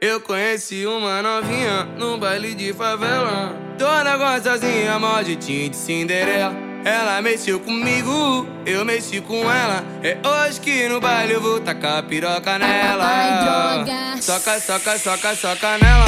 [0.00, 3.52] Eu conheci uma novinha num baile de favela.
[3.76, 6.54] Toda gostosinha, mó de de Cinderela.
[6.84, 9.84] Ela mexeu comigo, eu mexi com ela.
[10.00, 13.84] É hoje que no baile eu vou tacar piroca nela.
[14.20, 16.06] Soca, soca, soca, soca nela,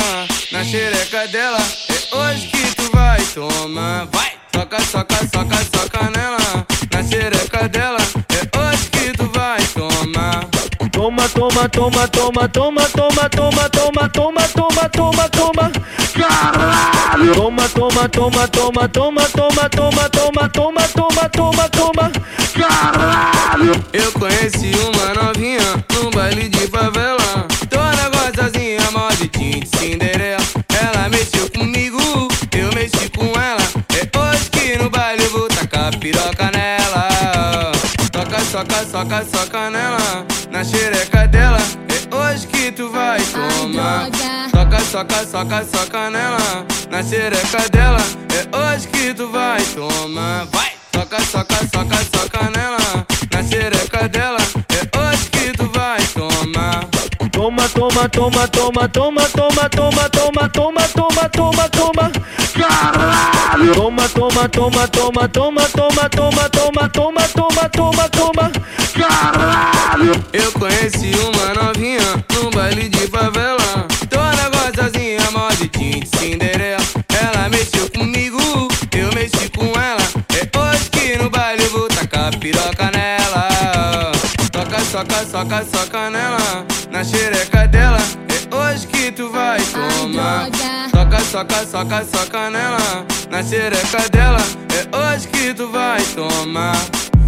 [0.53, 1.59] na xereca dela.
[1.59, 4.07] É hoje que tu vai tomar.
[4.07, 4.31] Vai!
[4.55, 8.00] Soca, soca, soca, soca nela, na xereca dela.
[11.01, 15.71] Toma, toma, toma, toma, toma, toma, toma, toma, toma, toma, toma, toma.
[16.13, 17.35] Caralho!
[17.35, 22.11] Toma, toma, toma, toma, toma, toma, toma, toma, toma, toma, toma, toma.
[22.53, 23.10] Caralho!
[38.61, 41.57] Soca, soca, soca, soca nela, na xereca dela.
[41.89, 44.11] É hoje que tu vai tomar.
[44.51, 48.03] Soca, soca, soca, soca nela, na xereca dela.
[48.29, 50.47] É hoje que tu vai tomar.
[50.53, 50.73] Vai!
[50.95, 54.39] Soca, soca, soca, soca nela, na xereca dela.
[54.69, 56.87] É hoje que tu vai tomar.
[57.33, 61.81] Toma, toma, toma, toma, toma, toma, toma, toma, toma, toma, toma, toma.
[62.11, 62.20] Caralho!
[63.75, 68.53] Toma, toma, toma, toma, toma, toma, toma, toma, toma, toma, toma, toma.
[68.95, 70.13] Caralho!
[70.33, 73.87] Eu conheci uma novinha num baile de favela.
[74.09, 76.83] Toda gostosinha, mó de de Cinderela.
[77.09, 78.39] Ela mexeu comigo,
[78.93, 80.03] eu mexi com ela.
[80.35, 84.13] É hoje que no baile eu vou tacar piroca nela.
[84.53, 87.99] Soca, soca, soca, soca nela, na xereca dela.
[91.31, 94.41] Soca, soca, soca nela, na xereca dela.
[94.75, 96.77] É hoje que tu vai tomar.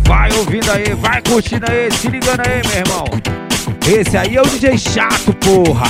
[0.05, 3.05] Vai ouvindo aí, vai curtindo aí, se ligando aí, meu irmão.
[3.87, 5.87] Esse aí é o DJ chato, porra.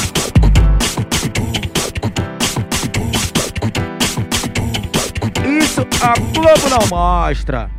[5.47, 7.71] Isso a Globo não mostra.